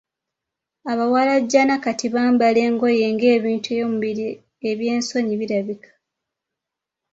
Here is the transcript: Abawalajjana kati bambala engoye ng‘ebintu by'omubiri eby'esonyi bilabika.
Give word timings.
Abawalajjana 0.91 1.75
kati 1.83 2.05
bambala 2.13 2.59
engoye 2.67 3.05
ng‘ebintu 3.13 3.69
by'omubiri 3.75 4.27
eby'esonyi 4.69 5.33
bilabika. 5.39 5.91